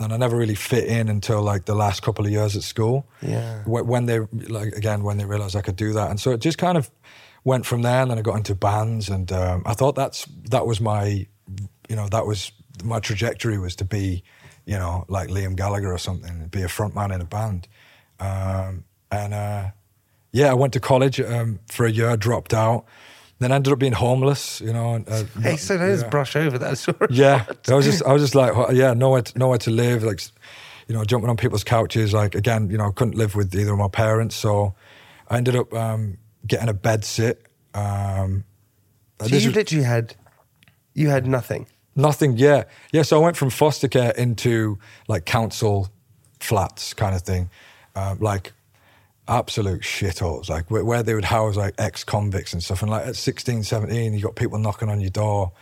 [0.00, 3.06] and I never really fit in until like the last couple of years at school.
[3.20, 3.62] Yeah.
[3.64, 6.58] When they like again when they realized I could do that, and so it just
[6.58, 6.90] kind of
[7.44, 8.02] went from there.
[8.02, 11.26] And then I got into bands, and um, I thought that's that was my,
[11.88, 14.22] you know, that was my trajectory was to be,
[14.64, 17.68] you know, like Liam Gallagher or something, be a frontman in a band.
[18.18, 19.70] Um, and uh,
[20.32, 22.86] yeah, I went to college um, for a year, dropped out,
[23.40, 24.60] then ended up being homeless.
[24.60, 24.94] You know.
[24.94, 26.08] And, uh, Hey, so let's yeah.
[26.08, 27.08] brush over that story.
[27.10, 30.02] Yeah, I was just, I was just like, yeah, nowhere, to, nowhere to live.
[30.04, 30.20] Like,
[30.88, 32.12] you know, jumping on people's couches.
[32.12, 34.74] Like, again, you know, I couldn't live with either of my parents, so
[35.28, 37.46] I ended up um, getting a bed sit.
[37.74, 38.44] Um,
[39.20, 40.14] So you was- literally had,
[40.94, 41.66] you had nothing.
[41.96, 42.64] Nothing, yeah.
[42.92, 45.88] Yeah, so I went from foster care into like council
[46.38, 47.50] flats kind of thing.
[47.94, 48.52] Um, like
[49.28, 52.82] absolute shitholes, like where, where they would house like ex convicts and stuff.
[52.82, 55.52] And like at 16, 17, you got people knocking on your door,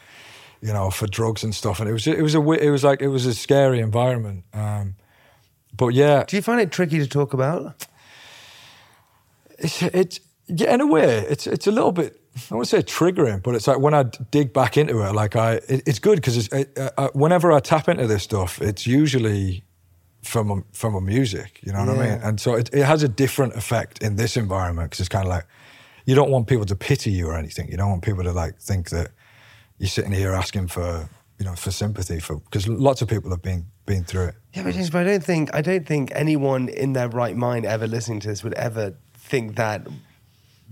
[0.61, 1.81] you know, for drugs and stuff.
[1.81, 4.45] And it was, it was a, it was like, it was a scary environment.
[4.53, 4.95] Um,
[5.77, 7.87] but yeah, Do you find it tricky to talk about?
[9.59, 12.21] it's it's yeah, in a way, it's it's a little bit.
[12.51, 15.55] I wouldn't say triggering, but it's like when I dig back into it, like I,
[15.69, 19.65] it, it's good because it, uh, uh, whenever I tap into this stuff, it's usually
[20.23, 21.61] from a, from a music.
[21.63, 22.21] You know what I mean?
[22.23, 25.31] And so it, it has a different effect in this environment because it's kind of
[25.31, 25.47] like
[26.05, 27.71] you don't want people to pity you or anything.
[27.71, 29.11] You don't want people to like think that
[29.79, 33.43] you're sitting here asking for you know for sympathy for because lots of people have
[33.43, 34.35] been been through it.
[34.55, 37.65] Yeah, but, James, but I don't think I don't think anyone in their right mind
[37.65, 39.87] ever listening to this would ever think that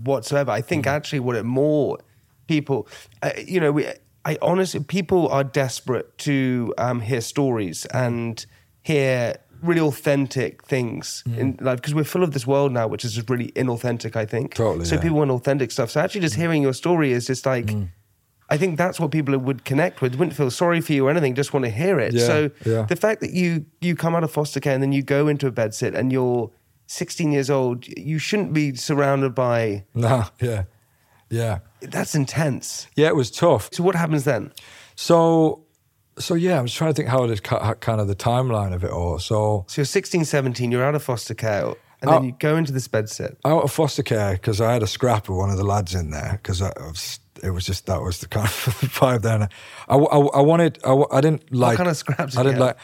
[0.03, 0.51] whatsoever.
[0.51, 1.99] I think actually what it more
[2.47, 2.87] people,
[3.21, 3.87] uh, you know, we,
[4.25, 8.45] I honestly people are desperate to um, hear stories and
[8.87, 11.33] hear really authentic things hmm.
[11.39, 14.25] in life because we're full of this world now which is just really inauthentic i
[14.25, 15.01] think Totally, so yeah.
[15.01, 16.41] people want authentic stuff so actually just hmm.
[16.41, 17.85] hearing your story is just like hmm.
[18.49, 20.15] I think that's what people would connect with.
[20.15, 21.35] Wouldn't feel sorry for you or anything.
[21.35, 22.13] Just want to hear it.
[22.13, 22.83] Yeah, so yeah.
[22.83, 25.47] the fact that you you come out of foster care and then you go into
[25.47, 26.49] a bed sit and you're
[26.87, 29.85] 16 years old, you shouldn't be surrounded by.
[29.93, 30.63] Nah, yeah,
[31.29, 32.87] yeah, That's intense.
[32.95, 33.07] yeah.
[33.07, 33.69] It was tough.
[33.73, 34.53] So what happens then?
[34.95, 35.65] So,
[36.19, 38.83] so yeah, I was trying to think how it is kind of the timeline of
[38.83, 39.19] it all.
[39.19, 40.71] So, So you're 16, 17.
[40.71, 41.65] You're out of foster care,
[42.01, 42.21] and then Oh.
[42.23, 43.37] you go into this bed sit.
[43.45, 46.09] out of foster care because I had a scrap with one of the lads in
[46.11, 46.61] there because
[47.43, 48.51] it was just that was the kind of
[48.99, 49.47] vibe there.
[49.87, 52.77] I, I, I wanted I, I didn't like What kind of scraps I didn't like.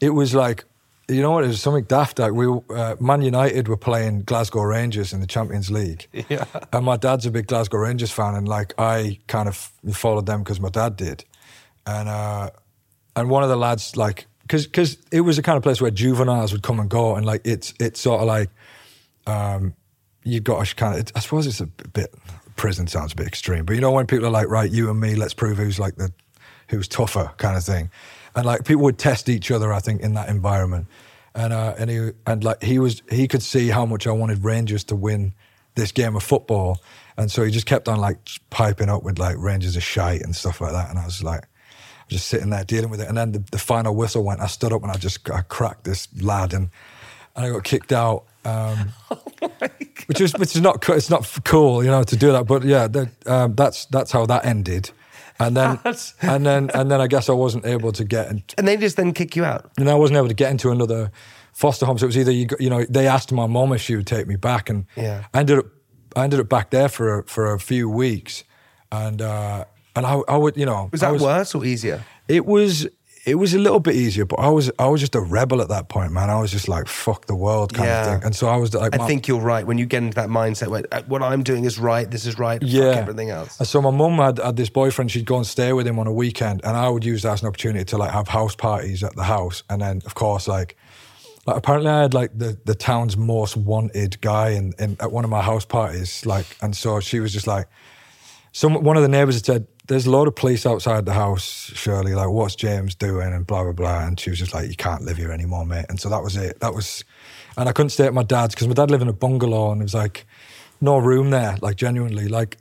[0.00, 0.64] It was like
[1.06, 1.44] you know what?
[1.44, 2.18] It was something daft.
[2.18, 6.46] Like we, uh, Man United were playing Glasgow Rangers in the Champions League, Yeah.
[6.72, 9.54] and my dad's a big Glasgow Rangers fan, and like I kind of
[9.92, 11.22] followed them because my dad did,
[11.86, 12.50] and uh,
[13.16, 15.90] and one of the lads like because because it was the kind of place where
[15.90, 18.50] juveniles would come and go, and like it's it's sort of like
[19.26, 19.74] um,
[20.22, 21.12] you've got to kind of.
[21.14, 22.14] I suppose it's a bit
[22.56, 25.00] prison sounds a bit extreme, but you know when people are like, right, you and
[25.00, 26.12] me, let's prove who's like the
[26.68, 27.90] who's tougher kind of thing,
[28.34, 29.72] and like people would test each other.
[29.72, 30.86] I think in that environment,
[31.34, 34.44] and uh, and he and like he was he could see how much I wanted
[34.44, 35.32] Rangers to win
[35.74, 36.82] this game of football,
[37.16, 38.18] and so he just kept on like
[38.50, 41.44] piping up with like Rangers are shite and stuff like that, and I was like.
[42.08, 44.40] Just sitting there dealing with it, and then the, the final whistle went.
[44.40, 46.68] I stood up and I just I cracked this lad, and,
[47.34, 48.24] and I got kicked out.
[48.44, 48.90] Um,
[50.06, 52.46] which is which is not it's not cool, you know, to do that.
[52.46, 54.90] But yeah, that, um, that's that's how that ended.
[55.40, 55.78] And then
[56.22, 58.96] and then and then I guess I wasn't able to get, in, And they just
[58.96, 59.70] then kick you out.
[59.78, 61.10] and I wasn't able to get into another
[61.52, 61.98] foster home.
[61.98, 64.26] So it was either you, you know they asked my mom if she would take
[64.26, 65.24] me back, and Yeah.
[65.32, 65.66] I ended up
[66.16, 68.44] I ended up back there for a, for a few weeks,
[68.92, 69.64] and uh,
[69.96, 72.02] and I, I would you know Was that worse or easier?
[72.28, 72.86] it was
[73.26, 75.68] it was a little bit easier, but I was I was just a rebel at
[75.70, 76.28] that point, man.
[76.28, 78.00] I was just like fuck the world kind Yeah.
[78.00, 79.66] of thing, and so I was like, I think you're right.
[79.66, 82.38] When you get into that mindset where uh, what I'm doing is right, this is
[82.38, 83.58] right, yeah, fuck everything else.
[83.58, 85.10] And so my mum had, had this boyfriend.
[85.10, 87.42] She'd go and stay with him on a weekend, and I would use that as
[87.42, 90.76] an opportunity to like have house parties at the house, and then of course like.
[91.46, 95.24] Like apparently, I had like the, the town's most wanted guy in, in at one
[95.24, 96.24] of my house parties.
[96.24, 97.66] Like, and so she was just like,
[98.54, 101.72] some one of the neighbors had said, "There's a lot of police outside the house,
[101.74, 102.14] Shirley.
[102.14, 104.06] Like, what's James doing?" And blah blah blah.
[104.06, 106.36] And she was just like, "You can't live here anymore, mate." And so that was
[106.36, 106.60] it.
[106.60, 107.04] That was,
[107.58, 109.82] and I couldn't stay at my dad's because my dad lived in a bungalow, and
[109.82, 110.24] it was like
[110.80, 111.56] no room there.
[111.60, 112.56] Like genuinely, like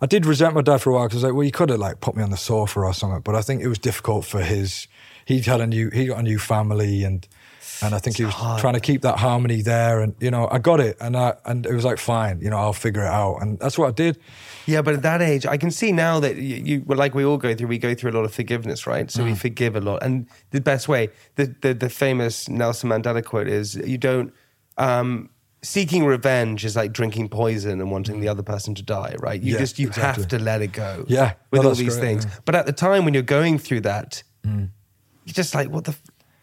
[0.00, 2.00] I did resent my dad for a while because like, well, he could have like
[2.00, 3.20] put me on the sofa or something.
[3.20, 4.88] But I think it was difficult for his.
[5.26, 5.90] He had a new.
[5.90, 7.28] He got a new family and.
[7.82, 10.58] And I think he was trying to keep that harmony there, and you know, I
[10.58, 13.38] got it, and I, and it was like, fine, you know, I'll figure it out,
[13.38, 14.16] and that's what I did.
[14.66, 17.24] Yeah, but at that age, I can see now that you, you well, like we
[17.24, 19.10] all go through, we go through a lot of forgiveness, right?
[19.10, 19.26] So Mm.
[19.26, 20.02] we forgive a lot.
[20.02, 24.32] And the best way, the, the, the famous Nelson Mandela quote is you don't,
[24.78, 25.30] um,
[25.62, 29.40] seeking revenge is like drinking poison and wanting the other person to die, right?
[29.42, 29.54] You Mm.
[29.54, 30.22] Yeah, just, you exactly.
[30.22, 31.04] have to let it go.
[31.08, 32.24] Yeah, With no, all these great, things.
[32.24, 32.30] yeah.
[32.32, 32.40] Mm.
[32.44, 34.68] But at the time when you're going through that, you're
[35.32, 35.94] just like, what the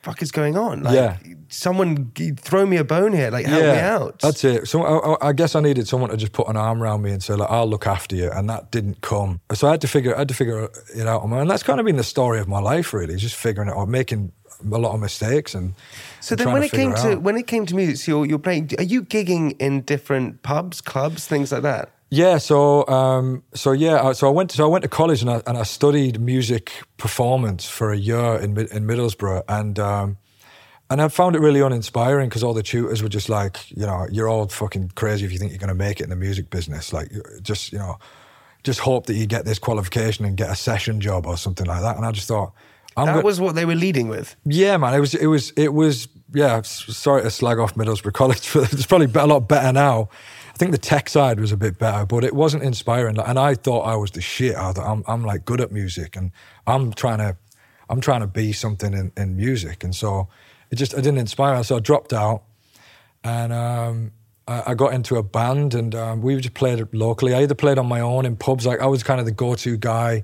[0.03, 0.83] fuck is going on?
[0.83, 1.17] Like, Yeah.
[1.49, 4.19] someone g- throw me a bone here, like help me out.
[4.19, 4.67] That's it.
[4.67, 7.21] So I, I- guess I needed someone to just put an arm around me and
[7.23, 8.29] say, like, I'll look after you.
[8.31, 9.39] And that didn't come.
[9.53, 11.41] So I had to figure, I had to figure it out on my own.
[11.43, 13.87] And that's kind of been the story of my life, really, just figuring it out,
[13.89, 14.31] making
[14.71, 15.73] a lot of mistakes and.
[16.19, 18.39] So then, when it came figure to when it came to music, so you're, you're
[18.39, 18.69] playing.
[18.77, 21.89] Are you gigging in different pubs, clubs, things like that?
[22.13, 25.41] Yeah, so um, so yeah, so I went so I went to college and I,
[25.47, 30.17] and I studied music performance for a year in in Middlesbrough and um,
[30.89, 34.07] and I found it really uninspiring because all the tutors were just like, you know,
[34.11, 36.49] you're all fucking crazy if you think you're going to make it in the music
[36.49, 36.91] business.
[36.91, 37.09] Like,
[37.41, 37.97] just you know,
[38.63, 41.81] just hope that you get this qualification and get a session job or something like
[41.81, 41.95] that.
[41.95, 42.51] And I just thought,
[42.97, 44.35] I'm that go- was what they were leading with.
[44.43, 44.93] yeah, man.
[44.93, 46.09] It was, it was, it was.
[46.33, 50.09] Yeah, sorry to slag off Middlesbrough College, but it's probably a lot better now.
[50.61, 53.17] Think the tech side was a bit better, but it wasn't inspiring.
[53.17, 54.55] And I thought I was the shit.
[54.55, 56.31] I thought I'm, I'm like good at music, and
[56.67, 57.35] I'm trying to,
[57.89, 60.27] I'm trying to be something in, in music, and so
[60.69, 61.63] it just, I didn't inspire.
[61.63, 62.43] So I dropped out,
[63.23, 64.11] and um,
[64.47, 67.33] I, I got into a band, and um, we just played locally.
[67.33, 69.77] I either played on my own in pubs, like I was kind of the go-to
[69.77, 70.23] guy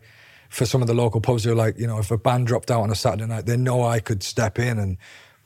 [0.49, 1.45] for some of the local pubs.
[1.45, 3.57] Who were like, you know, if a band dropped out on a Saturday night, they
[3.57, 4.97] know I could step in and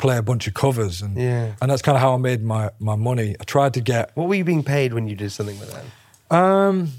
[0.01, 1.53] play a bunch of covers, and Yeah.
[1.61, 3.35] and that's kind of how I made my my money.
[3.39, 6.35] I tried to get What were you being paid when you did something like that?
[6.35, 6.91] um,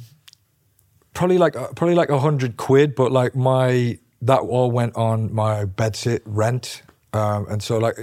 [1.15, 5.35] probably like uh, probably like a hundred quid, but like my that all went on
[5.35, 7.97] my bedsit rent, um, and so like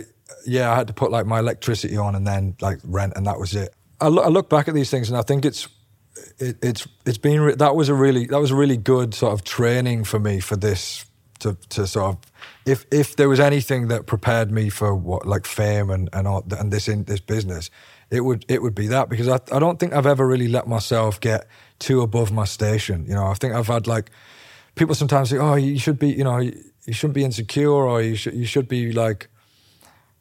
[0.45, 3.39] yeah, I had to put like my electricity on and then like rent, and that
[3.39, 3.73] was it.
[4.01, 5.67] I, look I look back at these things and I think it's
[6.39, 9.33] it, it's it's been re- that was a really that was a really good sort
[9.33, 11.05] of training for me for this
[11.39, 12.17] to to sort of
[12.69, 16.43] if if there was anything that prepared me for what like fame and and all,
[16.57, 17.69] and this in this business
[18.09, 20.67] it would it would be that because I I don't think I've ever really let
[20.67, 21.47] myself get
[21.79, 24.11] too above my station you know I think I've had like
[24.75, 26.53] people sometimes say oh you should be you know you,
[26.85, 29.29] you shouldn't be insecure or you should you should be like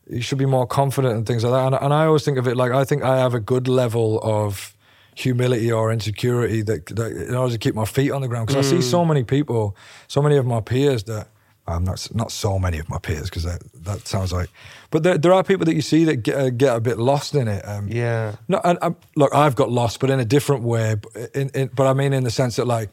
[0.08, 1.66] you should be more confident and things like that.
[1.66, 4.20] And, and I always think of it like I think I have a good level
[4.22, 4.74] of
[5.14, 8.46] humility or insecurity that, that in order to keep my feet on the ground.
[8.46, 8.90] Because I see mm.
[8.90, 9.76] so many people,
[10.06, 11.28] so many of my peers that
[11.68, 14.48] I'm not not so many of my peers because that, that sounds like,
[14.90, 17.34] but there, there are people that you see that get, uh, get a bit lost
[17.34, 17.62] in it.
[17.68, 18.36] Um, Yeah.
[18.48, 20.96] no, and um, look, I've got lost, but in a different way.
[20.96, 22.90] But, in, in, but I mean, in the sense that like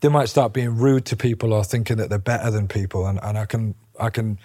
[0.00, 3.18] they might start being rude to people or thinking that they're better than people, and,
[3.22, 4.38] and I can I can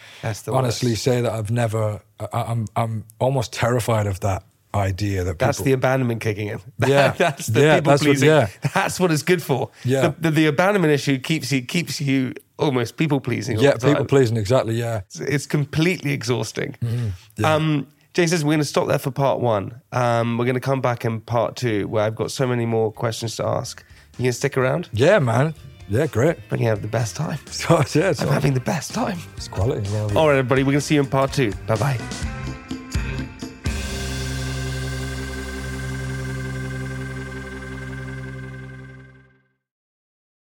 [0.48, 1.04] honestly worst.
[1.04, 2.02] say that I've never.
[2.20, 4.44] I, I'm I'm almost terrified of that
[4.76, 6.60] idea that That's the abandonment kicking in.
[6.88, 7.12] Yeah.
[7.12, 8.30] that's the Yeah, people that's what- pleasing.
[8.30, 8.48] yeah.
[8.74, 9.72] That's what it's good for.
[9.86, 10.02] Yeah.
[10.10, 13.60] The, the, the abandonment issue keeps you keeps you almost people pleasing.
[13.60, 16.76] yeah people pleasing exactly yeah It's, it's completely exhausting.
[16.82, 17.08] Mm-hmm.
[17.38, 17.54] yeah.
[17.54, 19.80] Um, Jay says we're going to stop there for part one.
[19.92, 22.92] Um, we're going to come back in part two where I've got so many more
[22.92, 23.84] questions to ask.
[24.18, 24.90] You can stick around.
[24.94, 25.54] yeah man
[25.90, 27.40] yeah great We're going have the best time.
[27.94, 29.20] yeah, I'm having the best time.
[29.36, 30.64] it's quality well, All right, everybody.
[30.64, 31.54] We're going to see you in part two.
[31.68, 32.34] Bye bye.